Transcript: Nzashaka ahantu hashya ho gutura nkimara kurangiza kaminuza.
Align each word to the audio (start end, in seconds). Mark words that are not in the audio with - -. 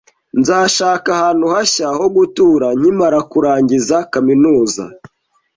Nzashaka 0.39 1.07
ahantu 1.17 1.45
hashya 1.53 1.87
ho 1.97 2.05
gutura 2.15 2.67
nkimara 2.79 3.19
kurangiza 3.31 3.97
kaminuza. 4.11 4.83